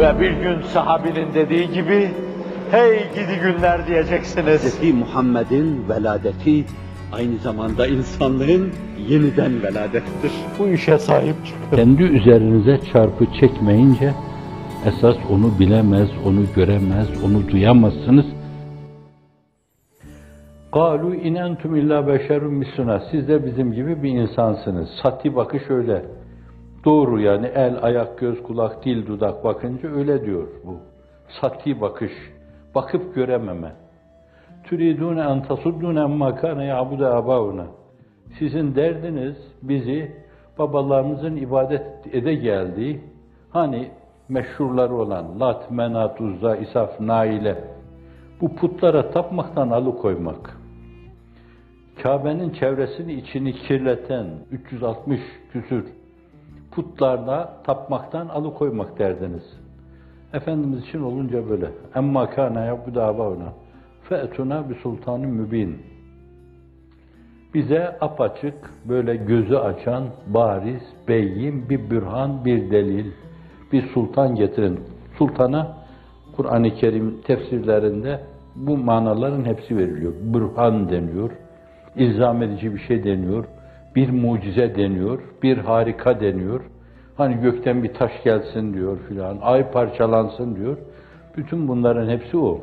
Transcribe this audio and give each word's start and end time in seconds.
Ve 0.00 0.20
bir 0.20 0.30
gün 0.30 0.62
sahabinin 0.62 1.34
dediği 1.34 1.70
gibi, 1.70 2.10
hey 2.70 2.98
gidi 3.14 3.40
günler 3.42 3.86
diyeceksiniz. 3.86 4.80
Hz. 4.82 4.94
Muhammed'in 4.94 5.88
veladeti 5.88 6.64
aynı 7.12 7.38
zamanda 7.38 7.86
insanlığın 7.86 8.70
yeniden 9.08 9.62
veladettir. 9.62 10.32
Bu 10.58 10.68
işe 10.68 10.98
sahip 10.98 11.34
çıkın. 11.46 11.76
Kendi 11.76 12.02
üzerinize 12.02 12.78
çarpı 12.92 13.26
çekmeyince 13.40 14.12
esas 14.86 15.16
onu 15.30 15.58
bilemez, 15.58 16.08
onu 16.26 16.40
göremez, 16.56 17.08
onu 17.24 17.48
duyamazsınız. 17.48 18.26
Kalu 20.72 21.14
in 21.14 21.34
entum 21.34 21.76
illa 21.76 22.06
beşerun 22.06 22.54
misluna. 22.54 23.02
Siz 23.10 23.28
de 23.28 23.46
bizim 23.46 23.72
gibi 23.72 24.02
bir 24.02 24.10
insansınız. 24.10 24.88
Sati 25.02 25.36
bakış 25.36 25.62
öyle. 25.70 26.02
Doğru 26.84 27.20
yani 27.20 27.46
el, 27.46 27.78
ayak, 27.82 28.18
göz, 28.18 28.42
kulak, 28.42 28.84
dil, 28.84 29.06
dudak 29.06 29.44
bakınca 29.44 29.88
öyle 29.88 30.26
diyor 30.26 30.48
bu. 30.64 30.76
Sati 31.40 31.80
bakış. 31.80 32.12
Bakıp 32.74 33.14
görememe. 33.14 33.72
Turidune 34.64 35.20
en 35.20 35.42
tasuddune 35.42 36.00
emma 36.00 36.34
kana 36.34 36.64
ya'budu 36.64 37.06
abauna. 37.06 37.66
Sizin 38.38 38.74
derdiniz 38.74 39.36
bizi 39.62 40.16
babalarımızın 40.58 41.36
ibadet 41.36 42.14
ede 42.14 42.34
geldiği 42.34 43.00
hani 43.50 43.90
meşhurları 44.28 44.94
olan 44.94 45.40
Lat, 45.40 45.70
Menat, 45.70 46.20
Uzza, 46.20 46.56
İsaf, 46.56 47.00
Naile 47.00 47.64
bu 48.40 48.54
putlara 48.56 49.10
tapmaktan 49.10 49.70
alıkoymak. 49.70 50.60
Kabe'nin 52.02 52.50
çevresini 52.50 53.12
içini 53.12 53.52
kirleten 53.52 54.26
360 54.50 55.20
küsür 55.52 55.84
putlarda 56.72 57.52
tapmaktan 57.64 58.28
alıkoymak 58.28 58.98
derdiniz. 58.98 59.44
Efendimiz 60.32 60.82
için 60.82 61.02
olunca 61.02 61.50
böyle. 61.50 61.70
Emma 61.94 62.30
kana 62.30 62.64
yabudu 62.64 63.00
abauna. 63.00 63.52
Fe'tuna 64.08 64.70
bi 64.70 64.74
sultanın 64.74 65.30
mübin. 65.30 65.82
Bize 67.54 67.96
apaçık, 68.00 68.54
böyle 68.88 69.16
gözü 69.16 69.56
açan, 69.56 70.04
bariz, 70.26 70.82
beyin, 71.08 71.68
bir 71.68 71.90
bürhan, 71.90 72.44
bir 72.44 72.70
delil, 72.70 73.10
bir 73.72 73.88
sultan 73.88 74.34
getirin. 74.34 74.80
Sultana 75.18 75.76
Kur'an-ı 76.36 76.74
Kerim 76.74 77.20
tefsirlerinde 77.20 78.20
bu 78.56 78.76
manaların 78.76 79.44
hepsi 79.44 79.76
veriliyor. 79.76 80.12
Bürhan 80.22 80.88
deniyor, 80.90 81.30
ilzam 81.96 82.42
edici 82.42 82.74
bir 82.74 82.80
şey 82.80 83.04
deniyor, 83.04 83.44
bir 83.96 84.10
mucize 84.10 84.74
deniyor, 84.76 85.20
bir 85.42 85.58
harika 85.58 86.20
deniyor. 86.20 86.60
Hani 87.16 87.40
gökten 87.40 87.82
bir 87.82 87.94
taş 87.94 88.12
gelsin 88.24 88.74
diyor 88.74 88.98
filan, 89.08 89.38
ay 89.42 89.70
parçalansın 89.70 90.56
diyor. 90.56 90.78
Bütün 91.36 91.68
bunların 91.68 92.08
hepsi 92.08 92.36
o. 92.36 92.60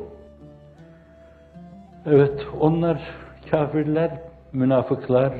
Evet, 2.06 2.46
onlar 2.60 3.02
kafirler, 3.50 4.20
münafıklar, 4.52 5.32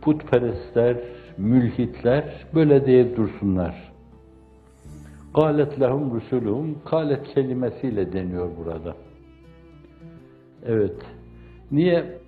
putperestler, 0.00 0.96
mülhitler 1.38 2.24
böyle 2.54 2.86
diye 2.86 3.16
dursunlar. 3.16 3.92
Galet 5.34 5.80
lehum 5.80 6.14
rusuluhum, 6.14 6.78
galet 6.90 7.34
kelimesiyle 7.34 8.12
deniyor 8.12 8.50
burada. 8.58 8.94
Evet. 10.66 10.96
Niye 11.70 12.18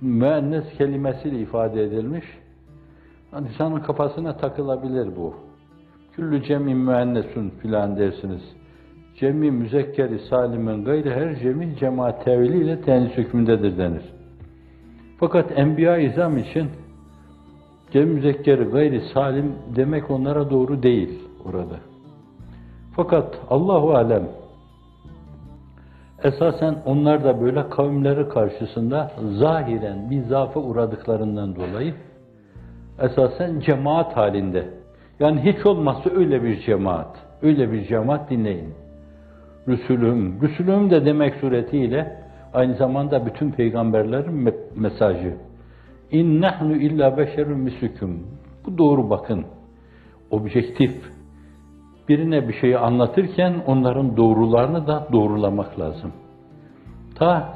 müennes 0.00 0.64
kelimesiyle 0.78 1.38
ifade 1.38 1.82
edilmiş? 1.82 2.24
Hani 3.30 3.48
insanın 3.48 3.80
kafasına 3.80 4.36
takılabilir 4.36 5.16
bu. 5.16 5.34
Küllü 6.12 6.42
cemi 6.42 6.74
müennesun 6.74 7.50
filan 7.50 7.96
dersiniz. 7.96 8.42
Cemi 9.16 9.50
müzekkeri 9.50 10.18
salimin 10.18 10.84
gayri 10.84 11.10
her 11.10 11.36
cemi 11.36 11.76
cemaat 11.76 12.24
teviliyle 12.24 12.80
tenis 12.80 13.12
hükmündedir 13.12 13.78
denir. 13.78 14.02
Fakat 15.18 15.58
enbiya 15.58 15.98
izam 15.98 16.38
için 16.38 16.68
cemi 17.92 18.12
müzekkeri 18.12 18.64
gayri 18.64 19.02
salim 19.14 19.52
demek 19.76 20.10
onlara 20.10 20.50
doğru 20.50 20.82
değil 20.82 21.18
orada. 21.44 21.76
Fakat 22.96 23.38
Allahu 23.50 23.94
alem 23.94 24.28
esasen 26.24 26.76
onlar 26.86 27.24
da 27.24 27.40
böyle 27.40 27.68
kavimleri 27.68 28.28
karşısında 28.28 29.12
zahiren 29.38 30.10
bir 30.10 30.22
zafa 30.22 30.60
uğradıklarından 30.60 31.56
dolayı 31.56 31.94
esasen 33.00 33.60
cemaat 33.60 34.16
halinde. 34.16 34.64
Yani 35.20 35.40
hiç 35.40 35.66
olmazsa 35.66 36.10
öyle 36.10 36.42
bir 36.42 36.60
cemaat, 36.60 37.16
öyle 37.42 37.72
bir 37.72 37.84
cemaat 37.84 38.30
dinleyin. 38.30 38.74
Rüsülüm, 39.68 40.42
Rüsülüm 40.42 40.90
de 40.90 41.04
demek 41.04 41.34
suretiyle 41.34 42.16
aynı 42.54 42.74
zamanda 42.74 43.26
bütün 43.26 43.50
peygamberlerin 43.50 44.34
me 44.34 44.54
mesajı. 44.76 45.34
İn 46.10 46.40
nahnu 46.40 46.76
illa 46.76 47.16
beşerun 47.18 47.58
mislukum. 47.58 48.26
Bu 48.66 48.78
doğru 48.78 49.10
bakın. 49.10 49.44
Objektif. 50.30 51.19
Birine 52.10 52.48
bir 52.48 52.54
şeyi 52.54 52.78
anlatırken 52.78 53.54
onların 53.66 54.16
doğrularını 54.16 54.86
da 54.86 55.08
doğrulamak 55.12 55.80
lazım. 55.80 56.12
Ta 57.14 57.54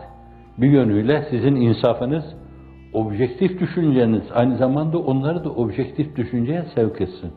bir 0.59 0.70
yönüyle 0.70 1.26
sizin 1.31 1.56
insafınız, 1.56 2.25
objektif 2.92 3.60
düşünceniz 3.60 4.22
aynı 4.34 4.56
zamanda 4.56 4.98
onları 4.98 5.44
da 5.44 5.50
objektif 5.50 6.16
düşünceye 6.16 6.65
sevk 6.75 7.00
etsin. 7.00 7.32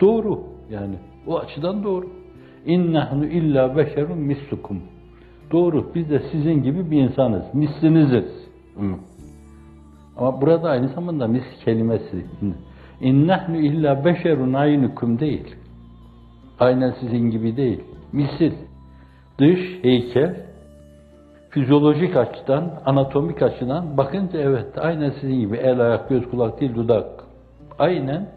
Doğru 0.00 0.40
yani. 0.70 0.94
O 1.26 1.38
açıdan 1.38 1.84
doğru. 1.84 2.06
İnnahnu 2.66 3.26
illa 3.26 3.76
beşerun 3.76 4.18
mislukum. 4.18 4.82
Doğru. 5.52 5.94
Biz 5.94 6.10
de 6.10 6.22
sizin 6.32 6.62
gibi 6.62 6.90
bir 6.90 7.00
insanız. 7.00 7.54
Misliniziz. 7.54 8.48
Ama 10.16 10.40
burada 10.40 10.70
aynı 10.70 10.88
zamanda 10.88 11.26
mis 11.26 11.44
kelimesi. 11.64 12.26
İnnahnu 13.00 13.56
illa 13.56 14.04
beşerun 14.04 14.52
aynukum 14.52 15.18
değil. 15.18 15.56
Aynen 16.59 16.93
sizin 16.99 17.31
gibi 17.31 17.57
değil. 17.57 17.83
Misil. 18.11 18.53
Dış, 19.39 19.83
heykel, 19.83 20.35
fizyolojik 21.49 22.15
açıdan, 22.17 22.81
anatomik 22.85 23.41
açıdan 23.41 23.97
bakınca 23.97 24.39
evet 24.39 24.77
aynen 24.77 25.13
sizin 25.21 25.39
gibi 25.39 25.57
el, 25.57 25.79
ayak, 25.79 26.09
göz, 26.09 26.29
kulak, 26.29 26.61
dil, 26.61 26.75
dudak. 26.75 27.07
Aynen 27.79 28.29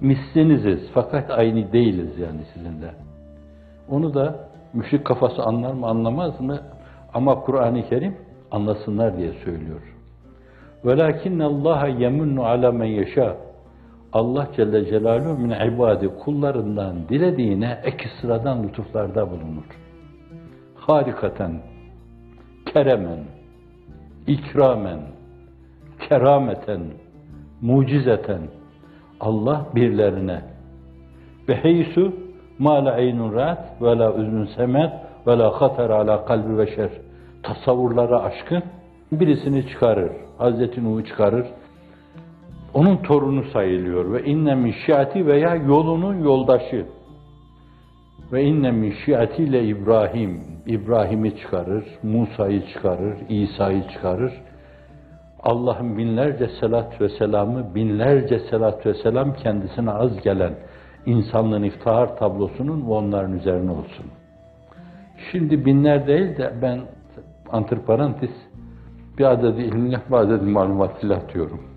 misliniziz. 0.00 0.90
Fakat 0.94 1.30
aynı 1.30 1.72
değiliz 1.72 2.18
yani 2.18 2.40
sizinle. 2.54 2.94
Onu 3.88 4.14
da 4.14 4.48
müşrik 4.72 5.04
kafası 5.04 5.42
anlar 5.42 5.72
mı 5.72 5.86
anlamaz 5.86 6.40
mı? 6.40 6.58
Ama 7.14 7.40
Kur'an-ı 7.40 7.88
Kerim 7.88 8.16
anlasınlar 8.50 9.16
diye 9.16 9.32
söylüyor. 9.44 9.80
وَلَكِنَّ 10.84 11.42
اللّٰهَ 11.42 11.80
يَمُنُّ 12.04 12.36
عَلَى 12.40 12.68
مَنْ 12.80 13.04
يَشَاءُ 13.04 13.34
Allah 14.13 14.47
Celle 14.55 14.85
Celaluhu 14.85 15.37
min 15.37 15.49
ibadi 15.49 16.07
kullarından 16.07 17.09
dilediğine 17.09 17.79
ekstradan 17.83 18.63
lütuflarda 18.63 19.31
bulunur. 19.31 19.65
Harikaten, 20.75 21.61
keremen, 22.65 23.19
ikramen, 24.27 24.99
kerameten, 26.09 26.81
mucizeten 27.61 28.41
Allah 29.19 29.65
birlerine 29.75 30.41
ve 31.49 31.55
heysu 31.55 32.13
ma 32.59 32.85
la 32.85 32.91
aynun 32.91 33.33
ra'at 33.33 33.81
ve 33.81 33.97
la 33.97 34.13
üzün 34.13 34.45
semet 34.45 34.91
ve 35.27 35.37
la 35.37 35.61
hatar 35.61 35.89
ala 35.89 36.25
kalbi 36.25 36.57
beşer 36.57 36.89
tasavvurlara 37.43 38.21
aşkın 38.21 38.63
birisini 39.11 39.67
çıkarır. 39.67 40.11
Hazreti 40.37 40.83
Nuh'u 40.83 41.05
çıkarır. 41.05 41.47
Onun 42.77 42.97
torunu 42.97 43.43
sayılıyor 43.43 44.13
ve 44.13 44.23
inne 44.23 44.55
min 44.55 44.73
şiati 44.85 45.25
veya 45.25 45.55
yolunun 45.55 46.23
yoldaşı. 46.23 46.85
Ve 48.31 48.43
inne 48.43 48.71
min 48.71 48.93
şiatiyle 49.05 49.63
İbrahim. 49.63 50.41
İbrahim'i 50.65 51.37
çıkarır, 51.37 51.85
Musa'yı 52.03 52.67
çıkarır, 52.67 53.17
İsa'yı 53.29 53.83
çıkarır. 53.93 54.33
Allah'ın 55.43 55.97
binlerce 55.97 56.49
selat 56.59 57.01
ve 57.01 57.09
selamı, 57.09 57.75
binlerce 57.75 58.39
selat 58.39 58.85
ve 58.85 58.93
selam 58.93 59.33
kendisine 59.33 59.91
az 59.91 60.21
gelen 60.21 60.53
insanlığın 61.05 61.63
iftihar 61.63 62.17
tablosunun 62.17 62.81
onların 62.81 63.33
üzerine 63.33 63.71
olsun. 63.71 64.05
Şimdi 65.31 65.65
binler 65.65 66.07
değil 66.07 66.37
de 66.37 66.53
ben 66.61 66.79
antiparantez 67.49 68.31
bir 69.17 69.25
adet 69.25 69.59
ilimle 69.59 70.01
bir 70.09 70.15
adet 70.15 70.41
malumatıyla 70.41 71.21
diyorum. 71.33 71.76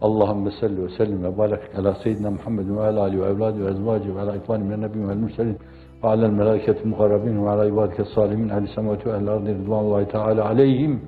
Allahümme 0.00 0.50
salli 0.60 0.84
ve 0.84 0.88
sellim 0.88 1.24
ve 1.24 1.38
barik 1.38 1.78
ala 1.78 1.94
seyyidina 1.94 2.30
Muhammed 2.30 2.68
ve 2.68 2.80
ala 2.80 3.00
alihi 3.00 3.22
ve 3.22 3.26
evladi 3.26 3.64
ve 3.64 3.70
ezvacı 3.70 4.16
ve 4.16 4.20
ala 4.20 4.36
ikvani 4.36 4.64
min 4.64 4.82
nebiyyin 4.82 5.08
ve 5.08 5.14
mürselin 5.14 5.58
ve 6.04 6.08
ala 6.08 6.28
melâketi 6.28 6.88
mukarrabin 6.88 7.44
ve 7.44 7.50
ala 7.50 7.66
ibadike 7.66 8.04
salimin 8.04 8.48
ehli 8.48 8.68
semavati 8.74 9.08
ve 9.08 9.16
ehli 9.16 9.30
ardı 9.30 9.54
rıdvanullahi 9.54 10.08
teala 10.08 10.44
aleyhim 10.46 11.00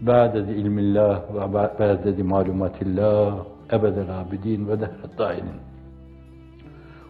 ba'dedi 0.00 0.52
ilmillah 0.52 1.34
ve 1.34 1.54
ba'dedi 1.78 2.22
malumatillah 2.22 3.44
ebedel 3.72 4.20
abidin 4.20 4.68
ve 4.68 4.80
dehret 4.80 5.18
dainin. 5.18 5.74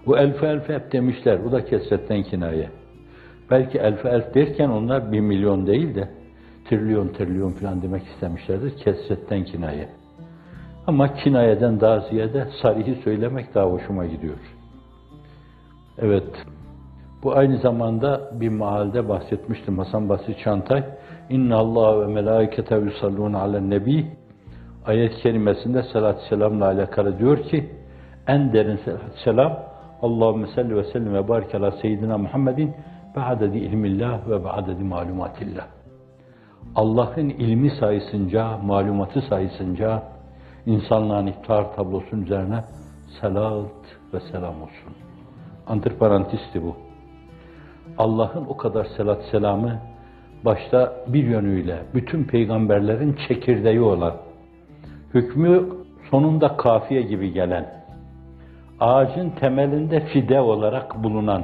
Bu 0.06 0.18
elfe 0.18 0.46
elfe 0.46 0.74
hep 0.74 0.92
demişler. 0.92 1.44
Bu 1.44 1.52
da 1.52 1.64
kesretten 1.64 2.22
kinaye. 2.22 2.70
Belki 3.50 3.78
elfe 3.78 4.08
elf 4.08 4.34
derken 4.34 4.68
onlar 4.68 5.12
bir 5.12 5.20
milyon 5.20 5.66
değil 5.66 5.94
de 5.94 6.08
trilyon 6.64 7.08
trilyon 7.08 7.52
falan 7.52 7.82
demek 7.82 8.02
istemişlerdir. 8.02 8.76
Kesretten 8.76 9.44
kinaye. 9.44 9.88
Ama 10.86 11.14
kinayeden 11.14 11.80
daha 11.80 12.00
ziyade 12.00 12.48
sarihi 12.62 12.94
söylemek 13.04 13.54
daha 13.54 13.66
hoşuma 13.66 14.06
gidiyor. 14.06 14.36
Evet, 15.98 16.46
bu 17.22 17.36
aynı 17.36 17.58
zamanda 17.58 18.30
bir 18.40 18.48
mahalde 18.48 19.08
bahsetmiştim 19.08 19.78
Hasan 19.78 20.08
Basri 20.08 20.36
Çantay. 20.44 20.84
İnna 21.30 21.56
Allah 21.56 22.00
ve 22.00 22.12
melaikete 22.12 22.76
yusallun 22.76 23.32
alen 23.32 23.70
nebi 23.70 24.06
ayet 24.86 25.14
kelimesinde 25.16 25.82
salatü 25.82 26.20
selamla 26.28 26.66
alakalı 26.66 27.18
diyor 27.18 27.38
ki 27.42 27.70
en 28.26 28.52
derin 28.52 28.80
selam 29.24 29.58
Allahümme 30.02 30.46
salli 30.54 30.76
ve 30.76 30.84
sellim 30.84 31.14
ve 31.14 31.28
barik 31.28 31.54
ala 31.54 31.70
seyyidina 31.70 32.18
Muhammedin 32.18 32.74
ba'dedi 33.16 33.58
ilmillah 33.58 34.28
ve 34.28 34.44
ba'dedi 34.44 34.84
malumatillah. 34.84 35.66
Allah'ın 36.74 37.28
ilmi 37.28 37.70
sayısınca, 37.70 38.58
malumatı 38.58 39.20
sayısınca 39.20 40.02
insanlığın 40.66 41.26
iftar 41.26 41.76
tablosunun 41.76 42.22
üzerine 42.22 42.64
salat 43.20 43.66
ve 44.14 44.20
selam 44.20 44.62
olsun. 44.62 44.94
Antiparantisti 45.66 46.62
bu. 46.62 46.76
Allah'ın 47.98 48.44
o 48.48 48.56
kadar 48.56 48.84
selat 48.84 49.22
selamı 49.30 49.80
başta 50.44 50.92
bir 51.06 51.24
yönüyle 51.24 51.82
bütün 51.94 52.24
peygamberlerin 52.24 53.16
çekirdeği 53.28 53.80
olan, 53.80 54.14
hükmü 55.14 55.68
sonunda 56.10 56.56
kafiye 56.56 57.02
gibi 57.02 57.32
gelen, 57.32 57.66
ağacın 58.80 59.30
temelinde 59.30 60.00
fide 60.00 60.40
olarak 60.40 61.04
bulunan, 61.04 61.42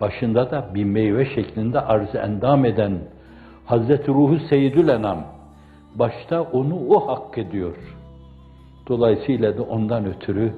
başında 0.00 0.50
da 0.50 0.74
bir 0.74 0.84
meyve 0.84 1.34
şeklinde 1.34 1.80
arz 1.80 2.14
endam 2.14 2.64
eden 2.64 2.98
Hazreti 3.66 4.08
Ruhu 4.08 4.38
Seyyidül 4.38 4.88
Enam, 4.88 5.18
başta 5.94 6.42
onu 6.42 6.88
o 6.88 7.08
hak 7.08 7.38
ediyor. 7.38 7.99
Dolayısıyla 8.90 9.58
da 9.58 9.62
ondan 9.62 10.06
ötürü 10.06 10.52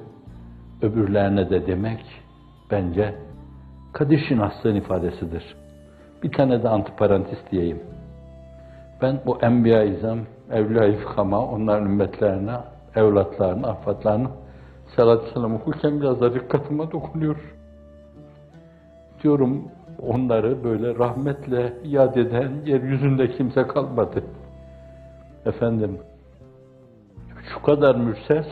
öbürlerine 0.81 1.49
de 1.49 1.67
demek 1.67 2.05
bence 2.71 3.15
Kadir 3.93 4.25
Şinaslığın 4.29 4.75
ifadesidir. 4.75 5.55
Bir 6.23 6.31
tane 6.31 6.63
de 6.63 6.69
antiparantis 6.69 7.37
diyeyim. 7.51 7.83
Ben 9.01 9.19
bu 9.25 9.37
Enbiya-i 9.41 9.97
İzam, 9.97 10.19
Evliya-i 10.51 10.95
Fıkama, 10.95 11.47
onların 11.47 11.85
ümmetlerine, 11.85 12.55
evlatlarına, 12.95 13.67
affatlarına 13.67 14.31
salatü 14.95 15.33
selam 15.33 15.55
okurken 15.55 16.01
biraz 16.01 16.21
da 16.21 16.33
dikkatime 16.33 16.91
dokunuyor. 16.91 17.55
Diyorum 19.23 19.63
onları 20.01 20.63
böyle 20.63 20.95
rahmetle 20.95 21.73
yad 21.83 22.15
eden 22.15 22.51
yeryüzünde 22.65 23.27
kimse 23.27 23.67
kalmadı. 23.67 24.23
Efendim, 25.45 25.99
şu 27.49 27.61
kadar 27.61 27.95
mürsel, 27.95 28.45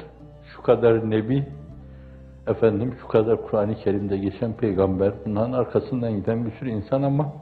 şu 0.55 0.61
kadar 0.61 1.09
nebi, 1.09 1.45
efendim 2.47 2.95
şu 3.01 3.07
kadar 3.07 3.41
Kur'an-ı 3.41 3.75
Kerim'de 3.75 4.17
geçen 4.17 4.53
peygamber, 4.53 5.13
bunların 5.25 5.53
arkasından 5.53 6.15
giden 6.15 6.45
bir 6.45 6.51
sürü 6.51 6.69
insan 6.69 7.03
ama 7.03 7.33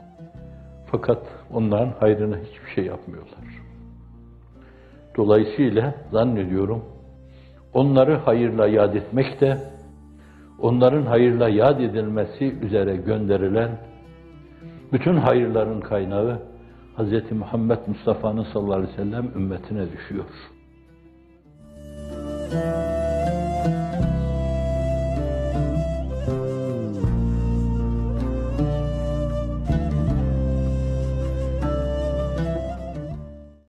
fakat 0.92 1.22
onların 1.54 1.94
hayrına 2.00 2.38
hiçbir 2.38 2.70
şey 2.76 2.86
yapmıyorlar. 2.86 3.40
Dolayısıyla 5.18 5.96
zannediyorum 6.12 6.86
onları 7.74 8.16
hayırla 8.16 8.68
yad 8.68 8.96
etmek 8.96 9.42
de 9.42 9.58
onların 10.60 11.06
hayırla 11.06 11.50
yad 11.50 11.80
edilmesi 11.80 12.56
üzere 12.62 12.96
gönderilen 12.96 13.70
bütün 14.94 15.18
hayırların 15.18 15.82
kaynağı 15.82 16.40
Hz. 16.98 17.32
Muhammed 17.32 17.78
Mustafa'nın 17.88 18.44
sallallahu 18.44 18.74
aleyhi 18.74 18.92
ve 18.92 18.96
sellem 18.96 19.32
ümmetine 19.36 19.92
düşüyor. 19.92 20.26
Thank 22.50 22.94
you. 22.94 22.99